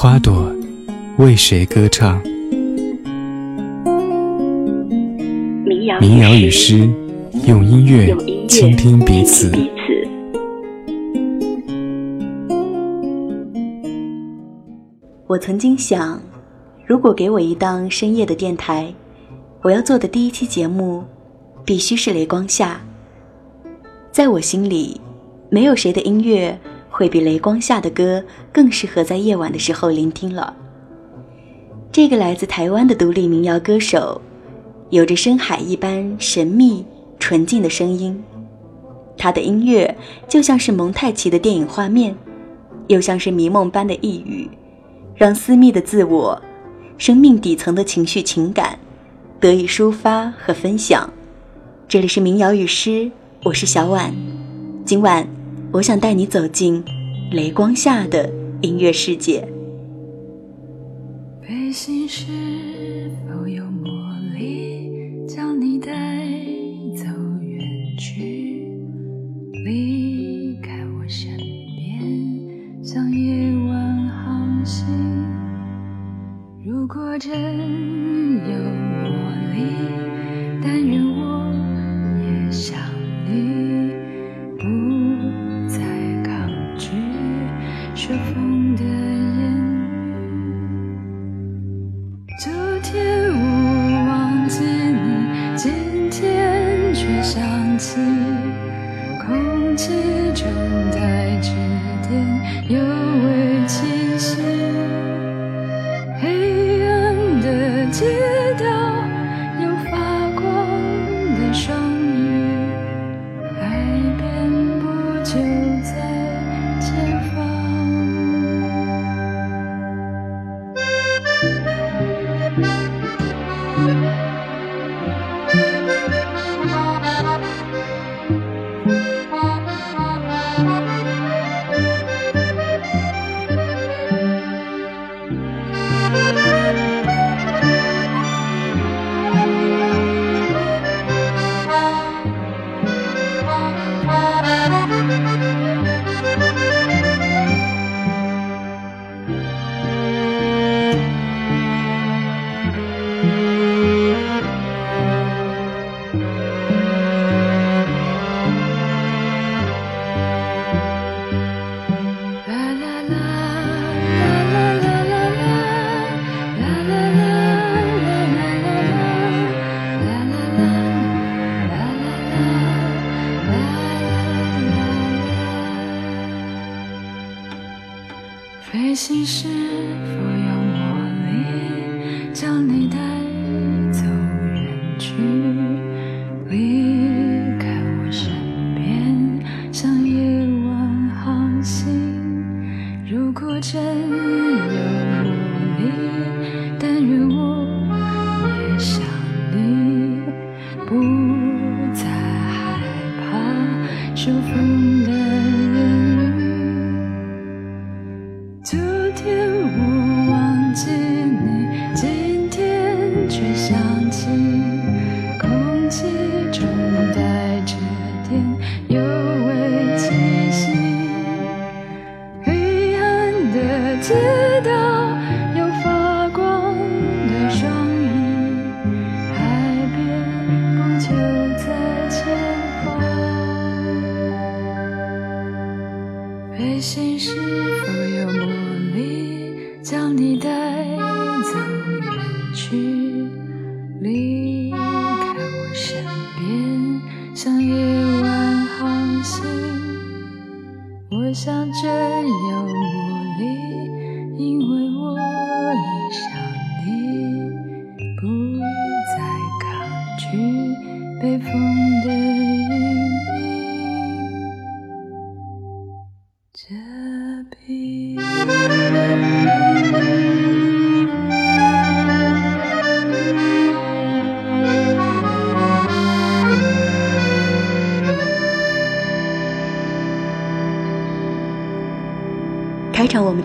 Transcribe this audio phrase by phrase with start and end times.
[0.00, 0.54] 花朵
[1.16, 2.22] 为谁歌唱？
[6.00, 6.88] 民谣与诗，
[7.48, 8.16] 用音乐
[8.46, 9.50] 倾听彼此。
[15.26, 16.22] 我曾经想，
[16.86, 18.94] 如果给我一档深夜的电台，
[19.62, 21.02] 我要做的第一期节目。
[21.64, 22.80] 必须是雷光下。
[24.12, 25.00] 在我心里，
[25.50, 26.56] 没有谁的音乐
[26.98, 28.20] 会比雷光下的歌
[28.52, 30.52] 更适合在夜晚的时候聆听了。
[31.92, 34.20] 这个来自台湾的独立民谣歌手，
[34.90, 36.84] 有着深海一般神秘
[37.20, 38.20] 纯净的声音。
[39.16, 42.16] 他的音乐就像是蒙太奇的电影画面，
[42.88, 44.50] 又像是迷梦般的呓语，
[45.14, 46.42] 让私密的自我、
[46.96, 48.76] 生命底层的情绪情感
[49.38, 51.08] 得以抒发和分享。
[51.86, 53.08] 这里是民谣与诗，
[53.44, 54.12] 我是小婉。
[54.84, 55.24] 今晚，
[55.70, 56.82] 我想带你走进
[57.30, 59.46] 雷光下的音乐世界。
[61.46, 62.24] 背心是
[63.26, 63.90] 否有魔
[64.34, 64.90] 力，
[65.26, 65.92] 将你带
[66.96, 67.04] 走
[67.42, 67.60] 远
[67.98, 68.66] 去，
[69.66, 74.86] 离开我身边，像夜晚航行。
[76.64, 77.87] 如果真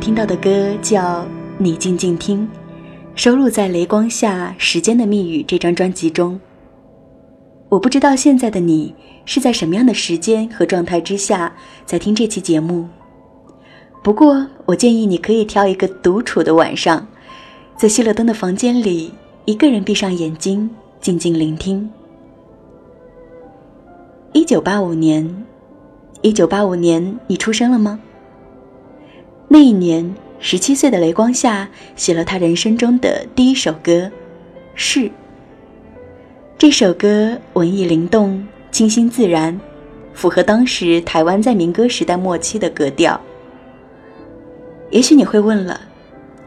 [0.03, 1.21] 听到的歌叫
[1.57, 2.45] 《你静静听》，
[3.15, 6.37] 收录在《雷光下时间的密语》这张专辑中。
[7.69, 11.55] 我不知道现在的你是在什么样的时间和状态之下
[11.85, 12.85] 在听这期节目，
[14.03, 17.07] 不过我建议你可以挑一个独处的晚上，
[17.77, 19.09] 在熄了灯的房间里，
[19.45, 20.69] 一个人闭上眼睛，
[20.99, 21.89] 静静聆听。
[24.33, 25.45] 一九八五年，
[26.21, 27.97] 一九八五年，你出生了吗？
[29.53, 33.91] 那一年，十七岁的雷光夏写了他人生中的第一首歌
[34.73, 35.01] 《是》。
[36.57, 39.61] 这首歌文艺灵动、清新自然，
[40.15, 43.21] 符合当时台湾在民歌时代末期的格调。
[44.89, 45.81] 也许你会问了，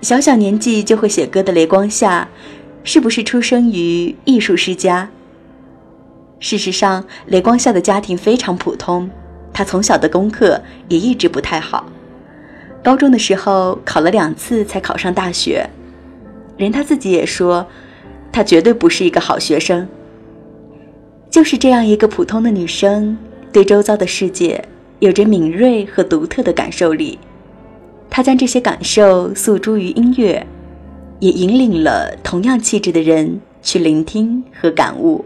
[0.00, 2.28] 小小年纪就会写歌的雷光夏，
[2.82, 5.08] 是不是出生于艺术世家？
[6.40, 9.08] 事实上，雷光夏的家庭非常普通，
[9.52, 11.86] 他从小的功课也一直不太好。
[12.86, 15.68] 高中的时候考了两次才考上大学，
[16.56, 17.66] 连他自己也说，
[18.30, 19.88] 他绝对不是一个好学生。
[21.28, 23.18] 就是这样一个普通的女生，
[23.50, 24.64] 对周遭的世界
[25.00, 27.18] 有着敏锐和独特的感受力。
[28.08, 30.46] 她将这些感受诉诸于音乐，
[31.18, 35.24] 也引领了同样气质的人去聆听和感悟。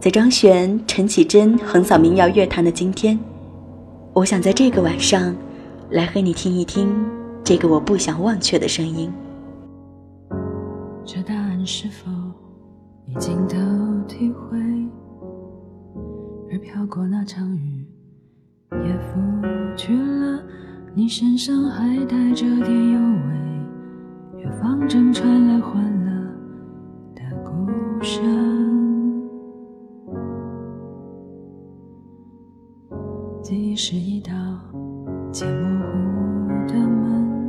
[0.00, 3.16] 在张悬、陈绮贞横扫民谣乐坛的今天。
[4.16, 5.36] 我想在这个晚上，
[5.90, 6.88] 来和你听一听
[7.44, 9.12] 这个我不想忘却的声音。
[11.04, 12.10] 这答案是否
[13.04, 13.56] 已经都
[14.08, 14.58] 体会？
[16.50, 17.84] 而飘过那场雨，
[18.70, 19.20] 也拂
[19.76, 20.42] 去了
[20.94, 24.38] 你身上还带着点幽味。
[24.38, 26.10] 远方正传来欢乐
[27.14, 27.70] 的鼓
[28.02, 28.55] 声。
[33.78, 34.32] 是一道
[35.30, 37.46] 渐模糊的门，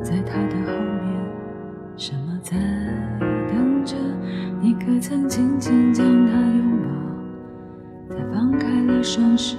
[0.00, 0.72] 在他的后
[1.02, 1.12] 面，
[1.96, 2.56] 什么在
[3.48, 3.96] 等着？
[4.62, 8.14] 你可曾轻轻将他拥抱？
[8.16, 9.58] 再放开了双手，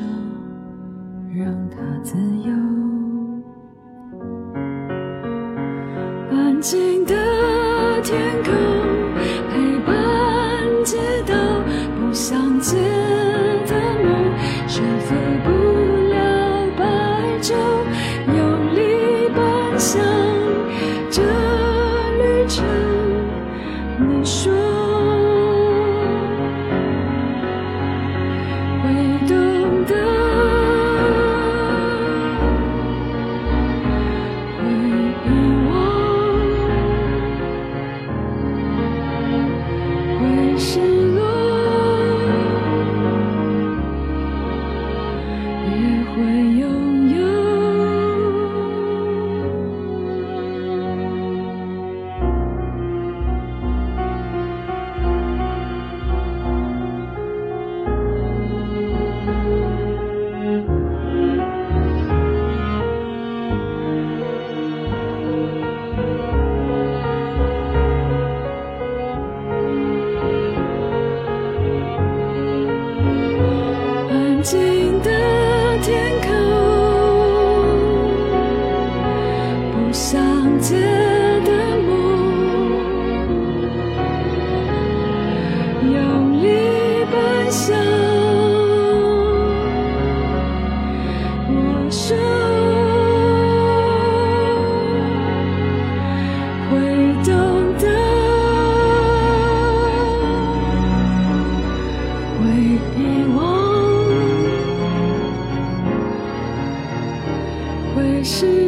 [102.48, 102.54] 会
[102.96, 103.38] 遗忘
[107.94, 108.66] 会失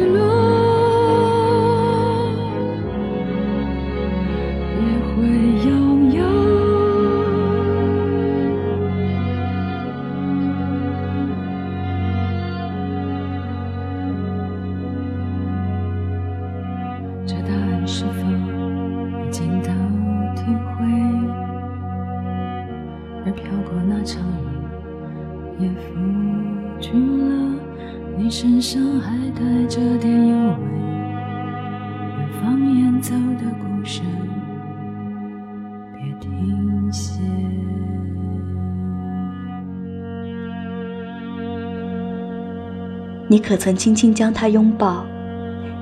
[43.30, 45.06] 你可曾轻轻将他拥抱，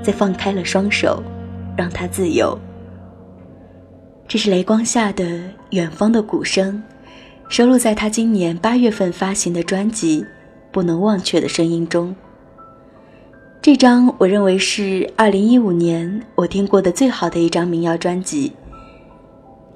[0.03, 1.23] 再放开了双手，
[1.75, 2.55] 让他自由？
[4.27, 5.25] 这是雷光下的
[5.71, 6.83] 《远方的鼓声》，
[7.51, 10.21] 收录在他今年八月份发行的专辑
[10.71, 12.15] 《不能忘却的声音》中。
[13.59, 18.51] 这张我认为是二零一五年我听过的最好的一张民谣专辑，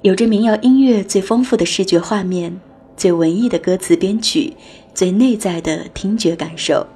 [0.02, 2.56] 有着民谣音乐最丰富的视觉画面、
[2.96, 4.54] 最文艺的歌词编曲、
[4.94, 6.86] 最内在的听觉感受。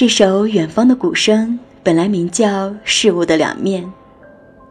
[0.00, 1.48] 这首《远方的鼓声》
[1.82, 3.84] 本来名叫《事物的两面》，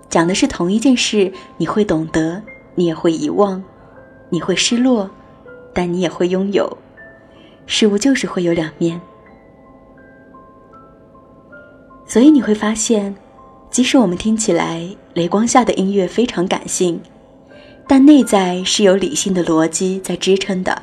[0.09, 2.41] 讲的是同一件事，你会懂得，
[2.73, 3.63] 你也会遗忘，
[4.31, 5.07] 你会失落，
[5.71, 6.75] 但你也会拥有。
[7.67, 8.99] 事物就是会有两面。
[12.07, 13.15] 所以你会发现，
[13.69, 14.83] 即使我们听起来
[15.13, 16.99] 雷光下的音乐非常感性，
[17.87, 20.81] 但内在是有理性的逻辑在支撑的。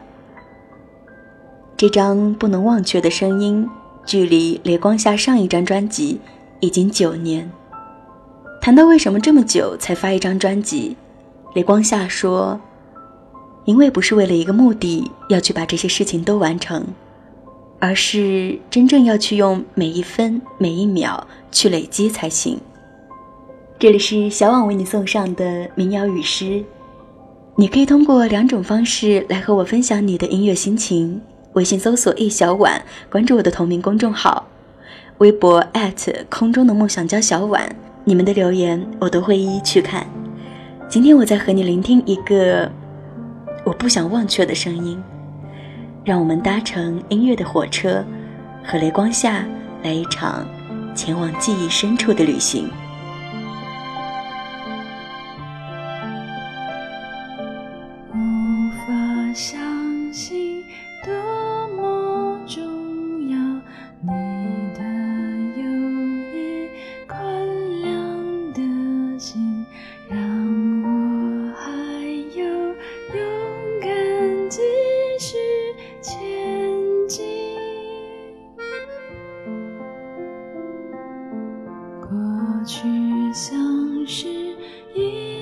[1.76, 3.68] 这张不能忘却的声音，
[4.06, 6.20] 距离雷光下上一张专辑
[6.60, 7.50] 已经九年。
[8.62, 10.96] 谈到为什么这么久才发一张专辑，
[11.54, 12.58] 雷光下说
[13.66, 16.86] ：“因为不是为了一个目的要去把这些事情都完成。”
[17.78, 22.58] 而是真正要去用每一分每一秒去累积才行。
[23.78, 26.64] 这里是小婉为你送上的民谣与诗，
[27.54, 31.20] 你可以通过两种方式来和我分享你的音乐心情：
[31.56, 34.44] 微信搜索“一小婉”，关注我的同名公众号；
[35.18, 35.64] 微博
[36.28, 37.74] 空中的梦想家小婉。
[38.04, 40.06] 你们的留言我都会一一去看。
[40.86, 42.70] 今天我在和你聆听一个
[43.64, 45.02] 我不想忘却的声音。
[46.04, 48.04] 让我们搭乘音乐的火车，
[48.62, 49.42] 和雷光下
[49.82, 50.46] 来一场
[50.94, 52.68] 前往记忆深处的旅行。
[82.66, 83.56] 去像
[84.04, 84.26] 是
[84.92, 85.35] 一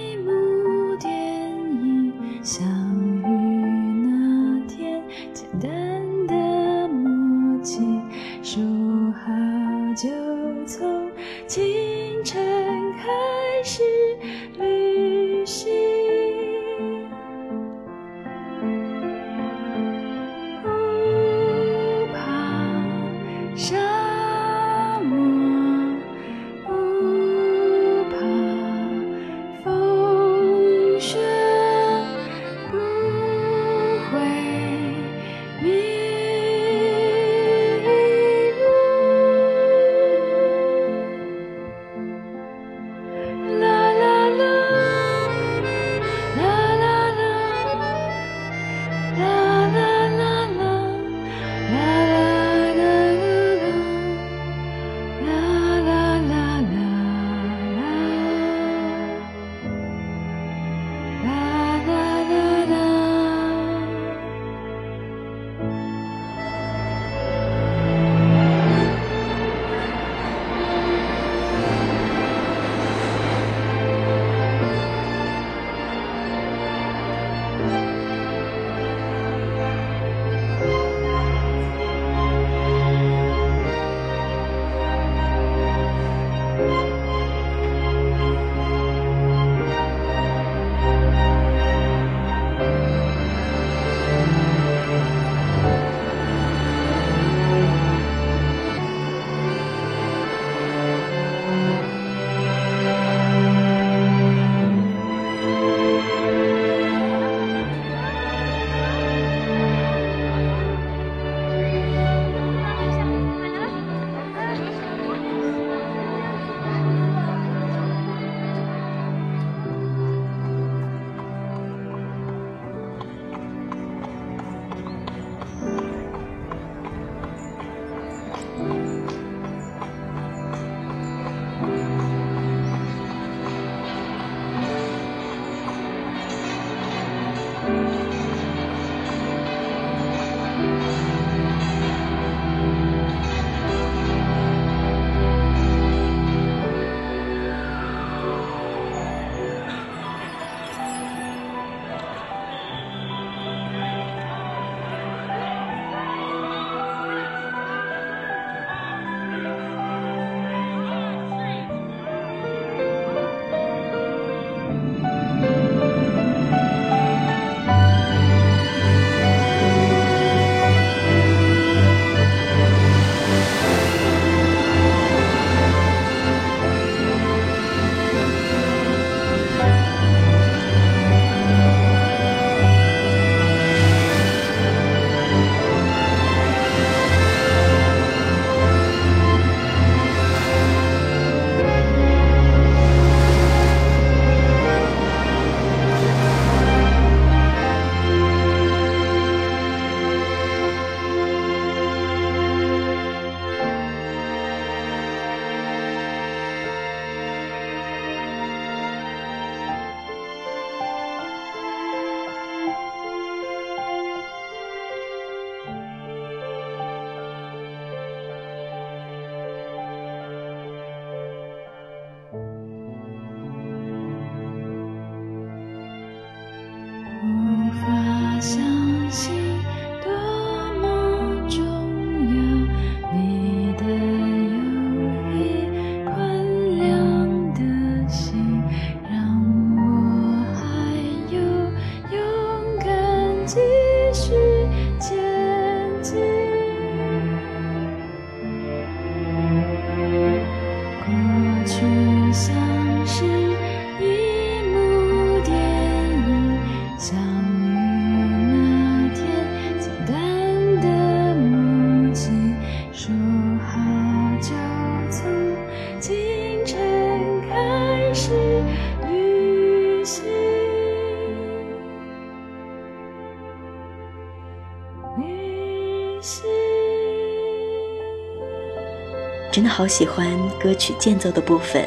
[279.85, 280.27] 好喜欢
[280.59, 281.87] 歌曲间奏的部分，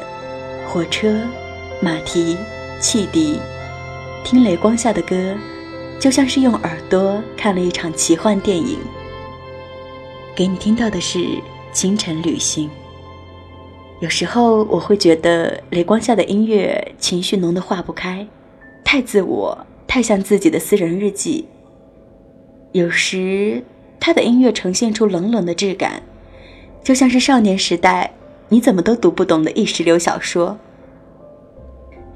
[0.68, 1.20] 火车、
[1.82, 2.38] 马蹄、
[2.80, 3.40] 汽笛，
[4.24, 5.36] 听雷光下的歌，
[6.00, 8.78] 就像是用耳朵看了一场奇幻电影。
[10.36, 11.18] 给你听到的是
[11.74, 12.70] 《清晨旅行》。
[14.00, 18.28] 有时候我会觉得雷光下的音乐情绪浓得化不开，
[18.84, 21.48] 太自我，太像自己的私人日记。
[22.74, 23.64] 有时
[24.00, 26.04] 他的音乐呈现出冷冷的质感。
[26.84, 28.12] 就像是少年时代，
[28.50, 30.58] 你怎么都读不懂的意识流小说。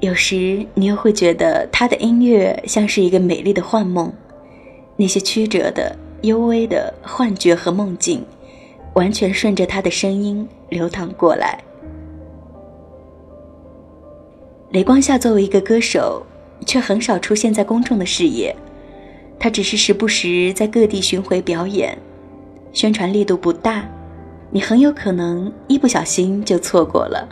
[0.00, 4.12] 有时你又会觉得他的音乐像是一个美丽的幻梦，
[4.96, 8.24] 那些曲折的、幽微的幻觉和梦境，
[8.94, 11.62] 完全顺着他的声音流淌过来。
[14.70, 16.24] 雷光夏作为一个歌手，
[16.66, 18.56] 却很少出现在公众的视野，
[19.38, 21.96] 他只是时不时在各地巡回表演，
[22.72, 23.88] 宣传力度不大。
[24.54, 27.26] 你很有可能一不小心就错过了。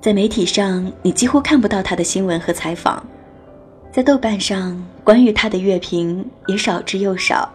[0.00, 3.00] 在媒体上，你几乎看不到他的新闻和采访；
[3.92, 7.48] 在豆瓣上，关于他的乐评也少之又少。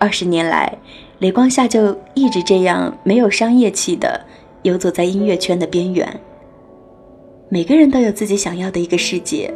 [0.00, 0.76] 二十年来，
[1.20, 4.20] 雷光夏就一直这样没有商业气的
[4.62, 6.20] 游走在音乐圈的边缘。
[7.48, 9.52] 每个人都有自己想要的一个世界，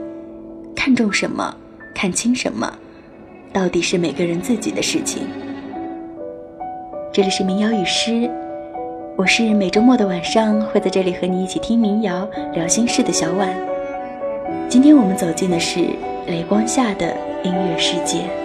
[0.75, 1.55] 看重什么，
[1.93, 2.73] 看清什么，
[3.53, 5.27] 到底是每个人自己的事情。
[7.13, 8.31] 这里是民谣与诗，
[9.17, 13.55] 我是每周末的晚上会在这里和你一起听民谣、聊心事的小婉。
[14.67, 15.81] 今天我们走进的是
[16.27, 18.42] 雷光下的音乐世界。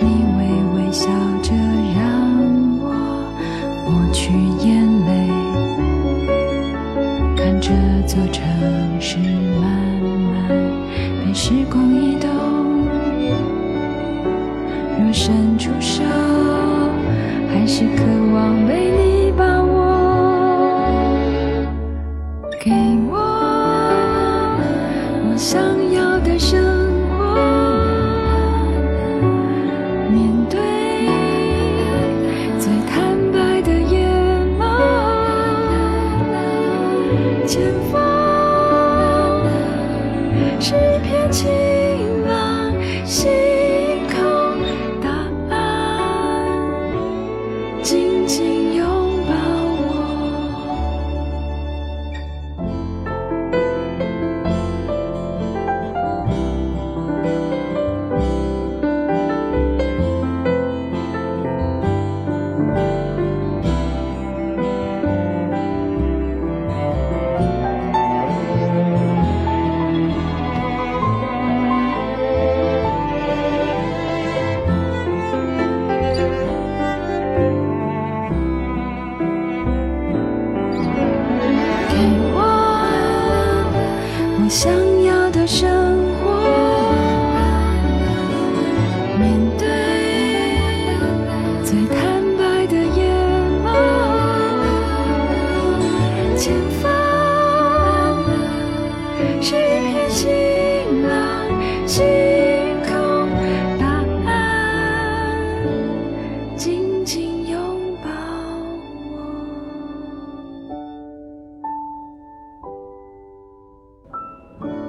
[0.00, 0.04] 你
[0.36, 0.40] 微
[0.74, 1.08] 微笑
[1.42, 1.52] 着，
[1.94, 2.00] 让
[2.80, 2.84] 我
[3.86, 4.32] 抹去
[4.66, 4.66] 眼
[5.06, 5.10] 泪，
[7.36, 7.70] 看这
[8.06, 8.44] 座城
[9.00, 9.18] 市
[9.60, 9.64] 慢
[10.32, 10.36] 慢
[11.24, 12.35] 被时光移动。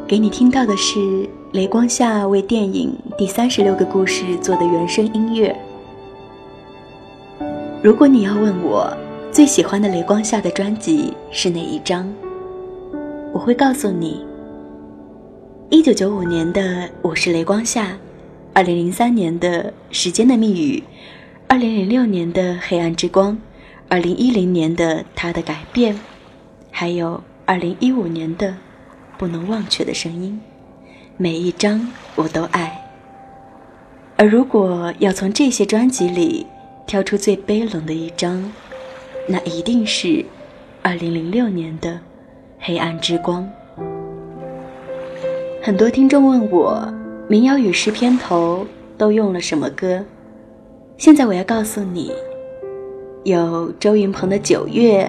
[0.07, 5.53] 给你听到的是雷光夏为电影《第三十六个故事》做的原声音乐。
[7.83, 8.89] 如果你要问我
[9.33, 12.09] 最喜欢的雷光夏的专辑是哪一张，
[13.33, 14.25] 我会告诉你：
[15.69, 16.61] 一九九五年的
[17.01, 17.87] 《我是雷光夏》，
[18.53, 20.79] 二零零三年的《时间的密语》，
[21.49, 23.33] 二零零六年的《黑暗之光》，
[23.89, 25.93] 二零一零年的《他的改变》，
[26.71, 28.55] 还有二零一五年的。
[29.17, 30.39] 不能忘却的声音，
[31.17, 32.83] 每一张我都爱。
[34.15, 36.45] 而如果要从这些专辑里
[36.85, 38.51] 挑出最悲冷的一张，
[39.27, 40.25] 那一定是
[40.81, 41.91] 二零零六年的
[42.59, 43.43] 《黑暗之光》。
[45.61, 46.91] 很多听众问我，
[47.27, 48.65] 民谣与诗片头
[48.97, 50.05] 都用了什么歌？
[50.97, 52.11] 现在我要告诉你，
[53.23, 55.05] 有周云鹏的《九月》，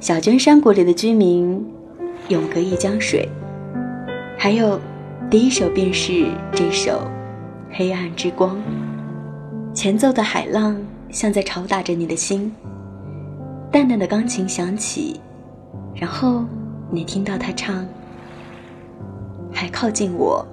[0.00, 1.64] 小娟山谷里的居民，
[2.28, 3.28] 永隔一江水，
[4.38, 4.80] 还有
[5.30, 6.92] 第一首便是这首
[7.76, 8.56] 《黑暗之光》。
[9.74, 12.50] 前奏的海浪像在吵打着你的心，
[13.70, 15.20] 淡淡的钢琴响起，
[15.94, 16.46] 然后
[16.90, 17.86] 你听到他唱。
[19.52, 20.46] 还靠近我，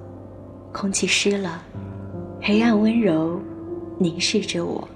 [0.72, 1.62] 空气湿了，
[2.42, 3.40] 黑暗温柔
[3.98, 4.86] 凝视着我。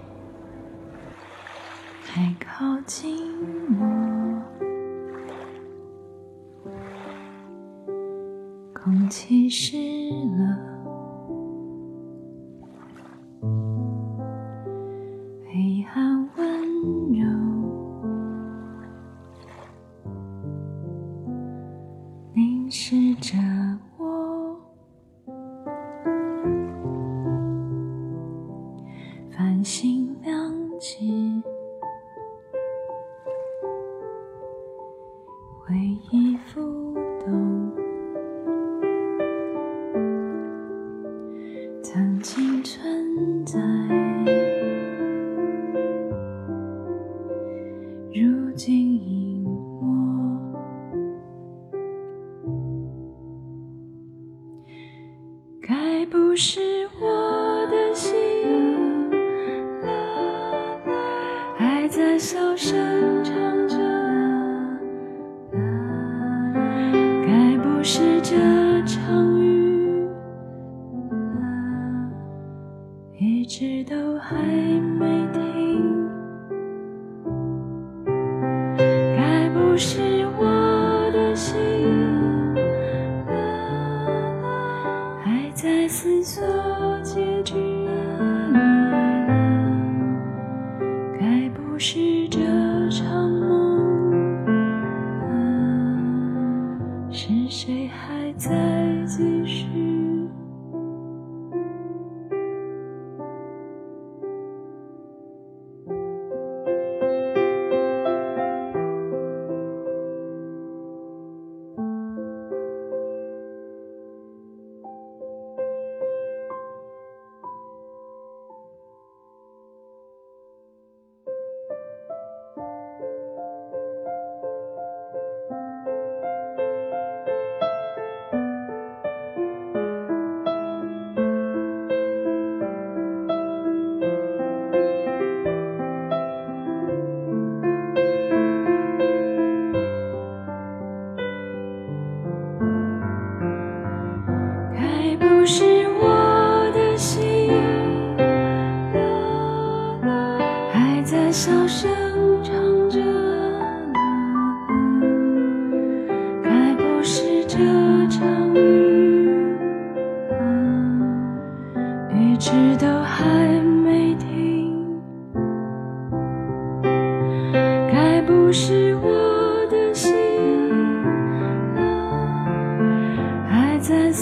[2.04, 3.16] 还靠近
[3.80, 3.86] 我，
[8.86, 9.76] 空气湿
[10.38, 10.56] 了。
[15.44, 16.46] 黑暗温
[17.10, 17.26] 柔。
[22.32, 23.55] 凝视着。
[48.56, 49.25] 不经意。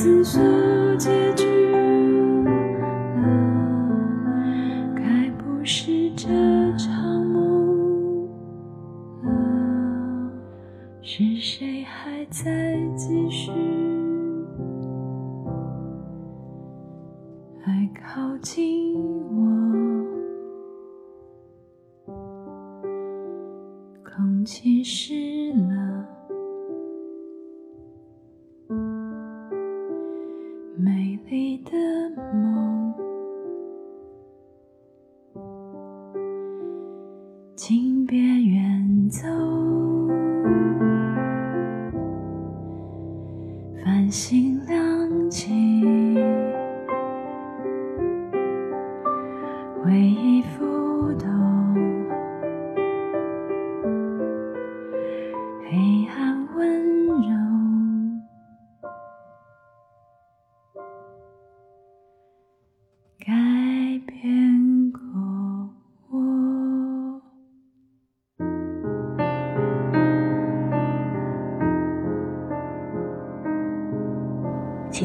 [0.04, 0.38] 分手
[0.98, 1.43] 结局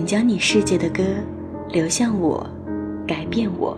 [0.09, 1.03] 将你世界的歌
[1.71, 2.43] 流向我，
[3.07, 3.77] 改变我。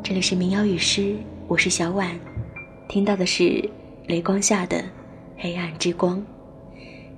[0.00, 1.16] 这里是民谣与诗，
[1.48, 2.08] 我是小婉，
[2.88, 3.68] 听到的是
[4.06, 4.76] 雷光下的
[5.36, 6.24] 《黑暗之光。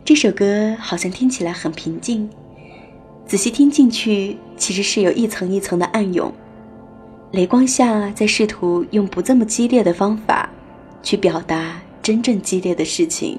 [0.02, 2.26] 这首歌好像听起来很平静，
[3.26, 6.32] 仔细听进去，其实是有一层一层的暗涌。
[7.32, 10.48] 雷光下在试图用不这么激烈的方法，
[11.02, 13.38] 去表达真正激烈的事情。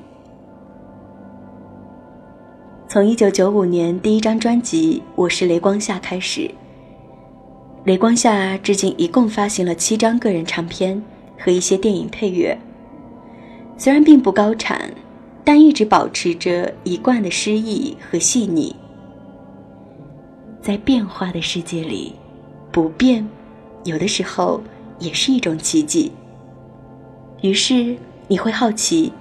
[2.92, 6.52] 从一九九五年第一张专辑《我是雷光下》开始，
[7.86, 11.02] 雷光下至今一共发行了七张个人唱片
[11.40, 12.54] 和一些电影配乐。
[13.78, 14.94] 虽然并不高产，
[15.46, 18.76] 但一直保持着一贯的诗意和细腻。
[20.62, 22.12] 在变化的世界里，
[22.74, 23.26] 不变。
[23.86, 24.62] 有的时候
[25.00, 26.12] 也是一种奇迹。
[27.40, 27.96] 于是
[28.28, 29.14] 你会好奇，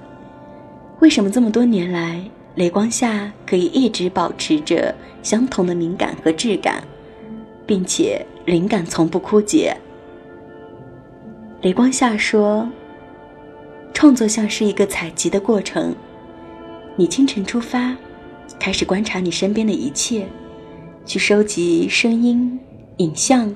[0.98, 2.20] 为什么这么多年来，
[2.60, 6.84] 雷光下可以一直保持着相同的敏感和质感，
[7.66, 9.74] 并且灵感从不枯竭。
[11.62, 12.68] 雷光下说
[13.94, 15.94] ：“创作像是一个采集的过程，
[16.96, 17.96] 你清晨出发，
[18.58, 20.26] 开始观察你身边的一切，
[21.06, 22.60] 去收集声音、
[22.98, 23.50] 影像。”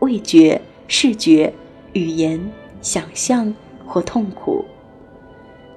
[0.00, 1.50] 味觉、视觉、
[1.94, 2.38] 语言、
[2.82, 3.54] 想象
[3.86, 4.62] 或痛苦。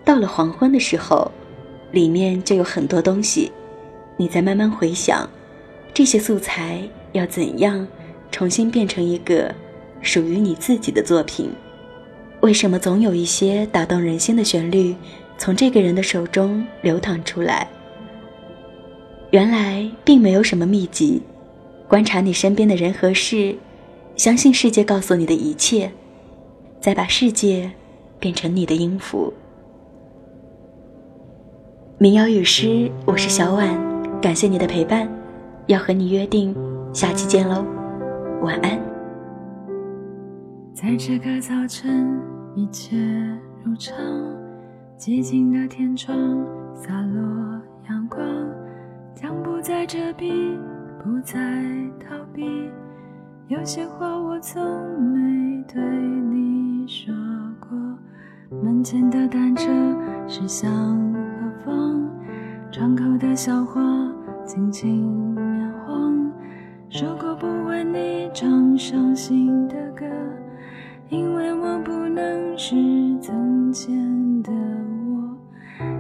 [0.04, 1.30] 到了黄昏的时候，
[1.94, 3.52] 里面就有很多东西，
[4.18, 5.30] 你在慢慢回想，
[5.94, 7.88] 这些素材要怎样
[8.32, 9.54] 重新变成一个
[10.02, 11.52] 属于你自己的作品？
[12.42, 14.96] 为什么总有一些打动人心的旋律
[15.38, 17.70] 从这个人的手中流淌出来？
[19.30, 21.22] 原来并没有什么秘籍，
[21.88, 23.56] 观察你身边的人和事。
[24.16, 25.92] 相信世界告诉你的一切，
[26.80, 27.72] 再把世界
[28.20, 29.32] 变成你的音符。
[32.04, 33.66] 民谣与诗，我是小婉，
[34.22, 35.08] 感谢你的陪伴，
[35.68, 36.54] 要和你约定
[36.92, 37.64] 下期见喽，
[38.42, 38.78] 晚安。
[40.74, 42.20] 在这个早晨，
[42.58, 42.98] 一切
[43.64, 43.96] 如常，
[44.98, 46.14] 寂静的天窗
[46.76, 48.20] 洒落阳光，
[49.16, 50.58] 将不再遮蔽，
[51.02, 51.40] 不再
[52.02, 52.70] 逃避。
[53.48, 54.62] 有些话我从
[55.00, 57.16] 没对你说
[57.62, 57.70] 过。
[58.62, 59.72] 门前的单车
[60.28, 60.70] 驶向
[61.66, 62.10] 方？
[62.72, 63.82] 窗口的小花
[64.46, 66.32] 轻轻摇晃。
[66.90, 70.06] 说过不为你唱伤心的歌，
[71.10, 72.76] 因为我不能是
[73.22, 73.94] 从前
[74.42, 75.38] 的我。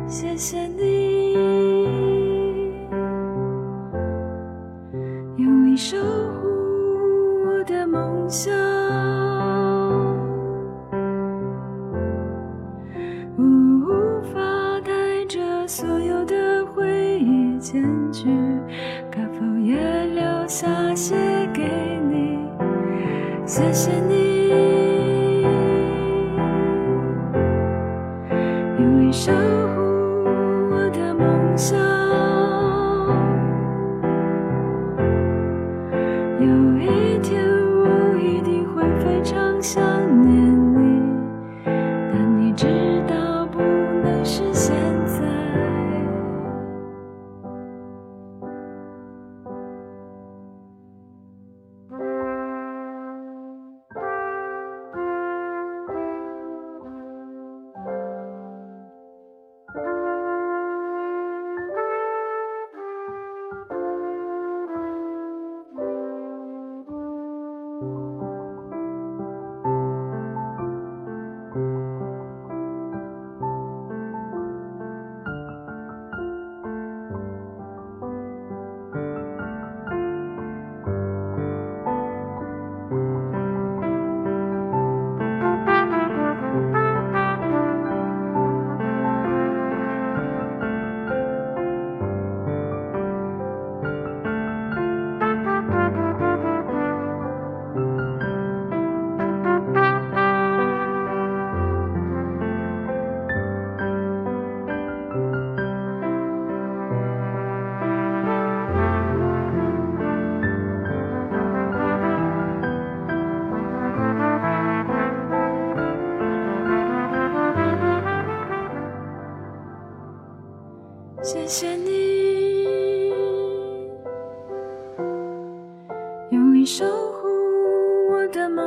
[0.08, 1.34] 谢谢你，
[5.38, 6.48] 用力守护
[7.46, 7.64] 我。
[7.66, 8.54] 的梦想，
[17.74, 18.30] 忆前去，
[19.12, 21.16] 可否也留下些
[21.52, 21.64] 给
[22.10, 22.38] 你？
[23.48, 24.33] 谢谢你，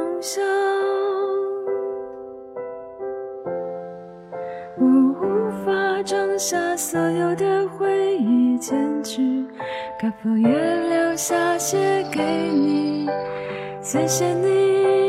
[0.07, 0.45] 我的梦想。
[4.79, 9.45] 我无法装下所有的回忆坚持，
[10.01, 13.09] 可否也留下些给你？
[13.81, 15.06] 谢谢你，